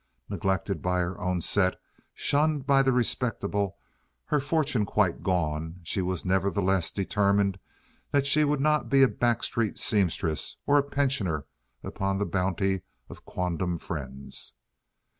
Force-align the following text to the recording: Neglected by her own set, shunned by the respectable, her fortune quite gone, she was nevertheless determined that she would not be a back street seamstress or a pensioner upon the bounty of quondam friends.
Neglected 0.29 0.81
by 0.81 0.97
her 1.01 1.19
own 1.21 1.41
set, 1.41 1.79
shunned 2.15 2.65
by 2.65 2.81
the 2.81 2.91
respectable, 2.91 3.77
her 4.25 4.39
fortune 4.39 4.83
quite 4.83 5.21
gone, 5.21 5.79
she 5.83 6.01
was 6.01 6.25
nevertheless 6.25 6.89
determined 6.91 7.59
that 8.09 8.25
she 8.25 8.43
would 8.43 8.61
not 8.61 8.89
be 8.89 9.03
a 9.03 9.07
back 9.07 9.43
street 9.43 9.77
seamstress 9.77 10.57
or 10.65 10.79
a 10.79 10.83
pensioner 10.83 11.45
upon 11.83 12.17
the 12.17 12.25
bounty 12.25 12.81
of 13.09 13.25
quondam 13.25 13.77
friends. 13.77 14.53